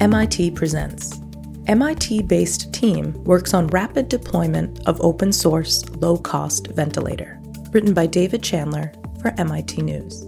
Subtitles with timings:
[0.00, 1.20] MIT presents.
[1.66, 7.40] MIT based team works on rapid deployment of open source, low cost ventilator.
[7.72, 10.22] Written by David Chandler for MIT News.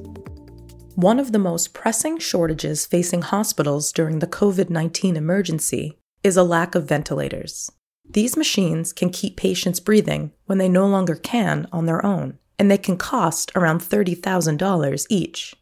[0.96, 6.42] One of the most pressing shortages facing hospitals during the COVID 19 emergency is a
[6.42, 7.70] lack of ventilators.
[8.04, 12.68] These machines can keep patients breathing when they no longer can on their own, and
[12.68, 15.54] they can cost around $30,000 each.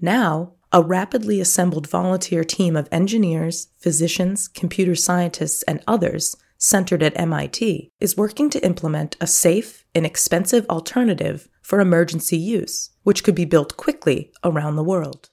[0.00, 7.18] Now, a rapidly assembled volunteer team of engineers, physicians, computer scientists, and others centered at
[7.18, 13.44] MIT is working to implement a safe, inexpensive alternative for emergency use, which could be
[13.44, 15.30] built quickly around the world.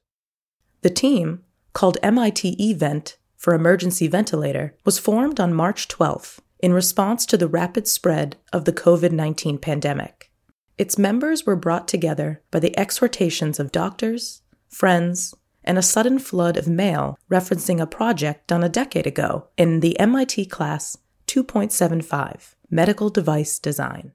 [0.82, 7.26] The team, called MIT eVent for Emergency Ventilator, was formed on March 12th in response
[7.28, 10.32] to the rapid spread of the COVID 19 pandemic.
[10.78, 16.58] Its members were brought together by the exhortations of doctors, friends, and a sudden flood
[16.58, 20.98] of mail referencing a project done a decade ago in the MIT class
[21.28, 24.14] 2.75 Medical Device Design.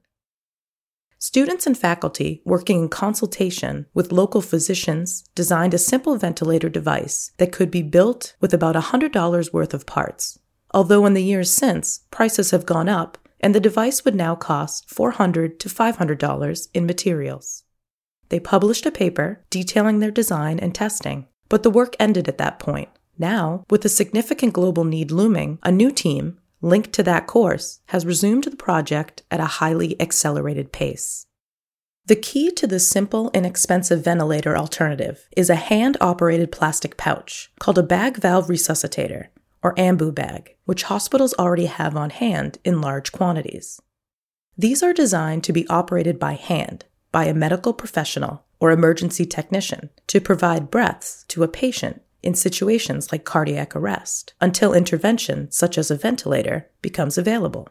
[1.19, 7.53] Students and faculty working in consultation with local physicians designed a simple ventilator device that
[7.53, 10.39] could be built with about $100 worth of parts.
[10.73, 14.91] Although in the years since, prices have gone up, and the device would now cost
[14.91, 17.65] 400 to $500 in materials.
[18.33, 22.59] They published a paper detailing their design and testing, but the work ended at that
[22.59, 22.89] point.
[23.19, 28.07] Now, with a significant global need looming, a new team, linked to that course, has
[28.07, 31.27] resumed the project at a highly accelerated pace.
[32.07, 37.77] The key to this simple, inexpensive ventilator alternative is a hand operated plastic pouch called
[37.77, 39.27] a bag valve resuscitator,
[39.63, 43.79] or AMBU bag, which hospitals already have on hand in large quantities.
[44.57, 49.91] These are designed to be operated by hand by a medical professional or emergency technician
[50.09, 55.91] to provide breaths to a patient in situations like cardiac arrest until intervention, such as
[55.91, 57.69] a ventilator, becomes available.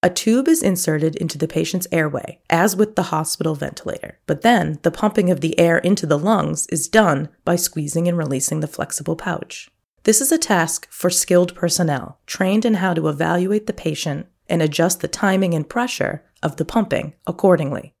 [0.00, 4.78] A tube is inserted into the patient's airway, as with the hospital ventilator, but then
[4.82, 8.68] the pumping of the air into the lungs is done by squeezing and releasing the
[8.68, 9.68] flexible pouch.
[10.04, 14.62] This is a task for skilled personnel trained in how to evaluate the patient and
[14.62, 17.92] adjust the timing and pressure of the pumping accordingly.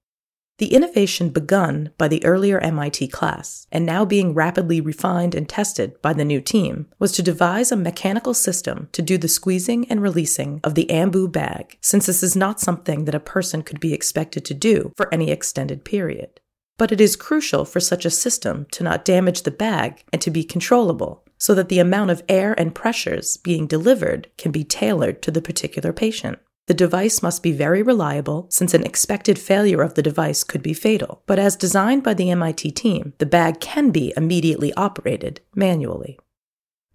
[0.58, 6.02] The innovation begun by the earlier MIT class and now being rapidly refined and tested
[6.02, 10.02] by the new team was to devise a mechanical system to do the squeezing and
[10.02, 13.94] releasing of the AMBU bag, since this is not something that a person could be
[13.94, 16.40] expected to do for any extended period.
[16.76, 20.30] But it is crucial for such a system to not damage the bag and to
[20.30, 25.22] be controllable, so that the amount of air and pressures being delivered can be tailored
[25.22, 26.40] to the particular patient.
[26.68, 30.74] The device must be very reliable since an expected failure of the device could be
[30.74, 31.22] fatal.
[31.26, 36.18] But as designed by the MIT team, the bag can be immediately operated manually.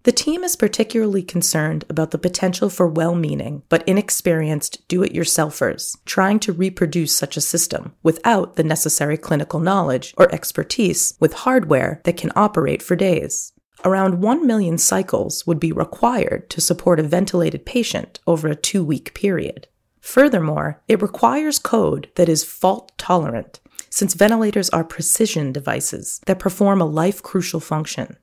[0.04, 5.14] The team is particularly concerned about the potential for well meaning but inexperienced do it
[5.14, 11.32] yourselfers trying to reproduce such a system without the necessary clinical knowledge or expertise with
[11.32, 13.53] hardware that can operate for days
[13.84, 18.84] around 1 million cycles would be required to support a ventilated patient over a two
[18.84, 19.68] week period.
[20.00, 26.80] Furthermore, it requires code that is fault tolerant, since ventilators are precision devices that perform
[26.80, 28.16] a life crucial function.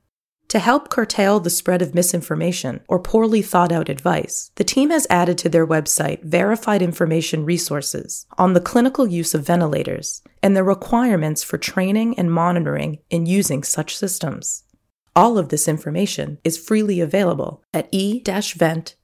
[0.48, 5.06] To help curtail the spread of misinformation or poorly thought out advice, the team has
[5.08, 10.62] added to their website verified information resources on the clinical use of ventilators and the
[10.62, 14.64] requirements for training and monitoring in using such systems.
[15.14, 18.94] All of this information is freely available at e-vent.mit.edu.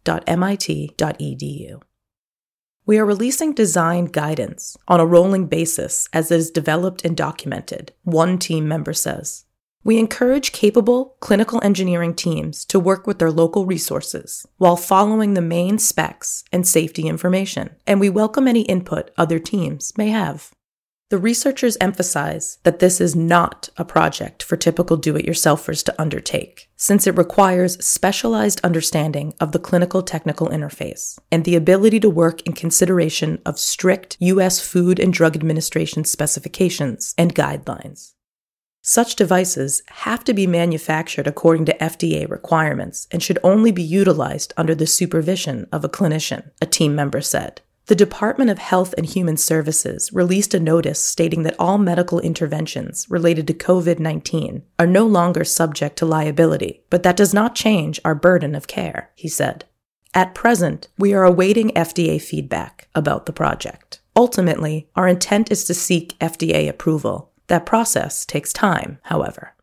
[2.86, 7.92] We are releasing design guidance on a rolling basis as it is developed and documented,
[8.04, 9.44] one team member says.
[9.84, 15.42] We encourage capable clinical engineering teams to work with their local resources while following the
[15.42, 20.52] main specs and safety information, and we welcome any input other teams may have.
[21.10, 25.98] The researchers emphasize that this is not a project for typical do it yourselfers to
[25.98, 32.10] undertake, since it requires specialized understanding of the clinical technical interface and the ability to
[32.10, 34.60] work in consideration of strict U.S.
[34.60, 38.12] Food and Drug Administration specifications and guidelines.
[38.82, 44.52] Such devices have to be manufactured according to FDA requirements and should only be utilized
[44.58, 47.62] under the supervision of a clinician, a team member said.
[47.88, 53.06] The Department of Health and Human Services released a notice stating that all medical interventions
[53.08, 57.98] related to COVID 19 are no longer subject to liability, but that does not change
[58.04, 59.64] our burden of care, he said.
[60.12, 64.02] At present, we are awaiting FDA feedback about the project.
[64.14, 67.32] Ultimately, our intent is to seek FDA approval.
[67.46, 69.54] That process takes time, however.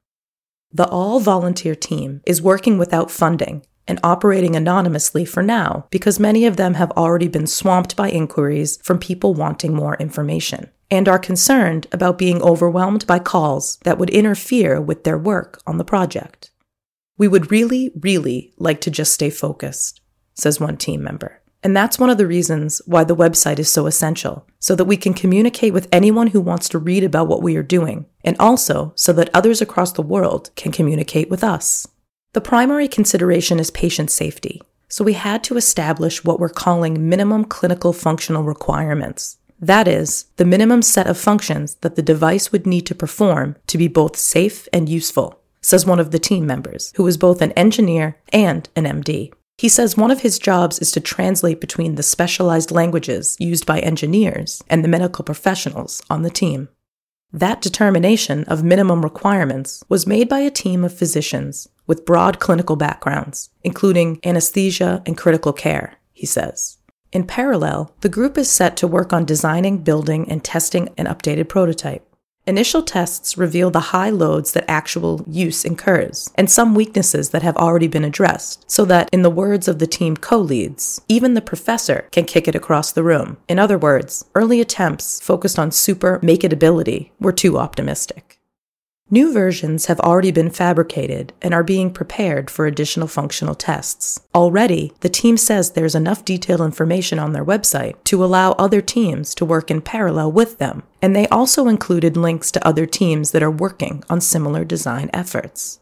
[0.74, 6.46] The all volunteer team is working without funding and operating anonymously for now because many
[6.46, 11.20] of them have already been swamped by inquiries from people wanting more information and are
[11.20, 16.52] concerned about being overwhelmed by calls that would interfere with their work on the project.
[17.18, 20.02] We would really, really like to just stay focused,
[20.34, 21.42] says one team member.
[21.64, 24.98] And that's one of the reasons why the website is so essential, so that we
[24.98, 28.94] can communicate with anyone who wants to read about what we are doing, and also
[28.96, 31.88] so that others across the world can communicate with us.
[32.36, 37.46] The primary consideration is patient safety, so we had to establish what we're calling minimum
[37.46, 39.38] clinical functional requirements.
[39.58, 43.78] That is, the minimum set of functions that the device would need to perform to
[43.78, 47.54] be both safe and useful, says one of the team members, who is both an
[47.54, 49.31] engineer and an MD.
[49.58, 53.80] He says one of his jobs is to translate between the specialized languages used by
[53.80, 56.68] engineers and the medical professionals on the team.
[57.31, 62.76] That determination of minimum requirements was made by a team of physicians with broad clinical
[62.76, 66.78] backgrounds, including anesthesia and critical care, he says.
[67.12, 71.48] In parallel, the group is set to work on designing, building, and testing an updated
[71.48, 72.06] prototype.
[72.48, 77.58] Initial tests reveal the high loads that actual use incurs, and some weaknesses that have
[77.58, 81.42] already been addressed, so that, in the words of the team co leads, even the
[81.42, 83.38] professor can kick it across the room.
[83.48, 88.35] In other words, early attempts focused on super make it ability were too optimistic.
[89.12, 94.19] New versions have already been fabricated and are being prepared for additional functional tests.
[94.34, 99.36] Already, the team says there's enough detailed information on their website to allow other teams
[99.36, 103.44] to work in parallel with them, and they also included links to other teams that
[103.44, 105.80] are working on similar design efforts.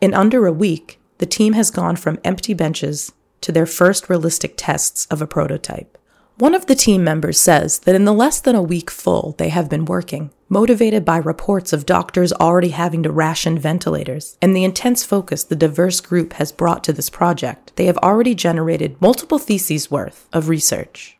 [0.00, 3.12] In under a week, the team has gone from empty benches
[3.42, 5.98] to their first realistic tests of a prototype.
[6.38, 9.50] One of the team members says that in the less than a week full they
[9.50, 14.64] have been working, motivated by reports of doctors already having to ration ventilators and the
[14.64, 19.38] intense focus the diverse group has brought to this project, they have already generated multiple
[19.38, 21.18] theses worth of research.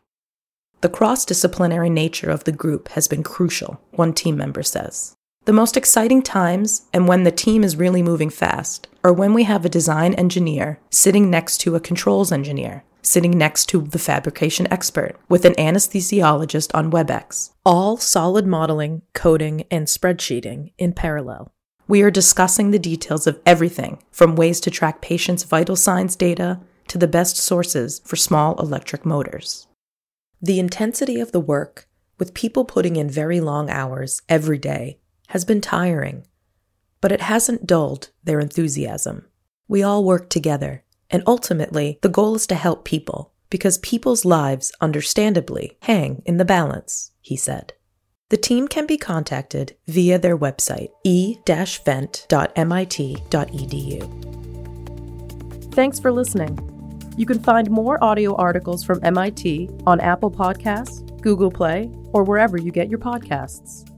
[0.81, 5.15] The cross disciplinary nature of the group has been crucial, one team member says.
[5.45, 9.43] The most exciting times, and when the team is really moving fast, are when we
[9.43, 14.71] have a design engineer sitting next to a controls engineer sitting next to the fabrication
[14.71, 21.51] expert with an anesthesiologist on WebEx, all solid modeling, coding, and spreadsheeting in parallel.
[21.87, 26.59] We are discussing the details of everything from ways to track patients' vital signs data
[26.87, 29.65] to the best sources for small electric motors.
[30.39, 31.87] The intensity of the work,
[32.19, 36.27] with people putting in very long hours every day, has been tiring,
[37.01, 39.25] but it hasn't dulled their enthusiasm.
[39.67, 44.71] We all work together and ultimately, the goal is to help people, because people's lives,
[44.81, 47.73] understandably, hang in the balance, he said.
[48.29, 52.13] The team can be contacted via their website, e-vent.mit.edu.
[55.73, 56.59] Thanks for listening.
[57.17, 62.57] You can find more audio articles from MIT on Apple Podcasts, Google Play, or wherever
[62.57, 63.88] you get your podcasts.